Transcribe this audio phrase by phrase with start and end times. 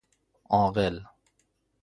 [0.51, 1.05] عاقل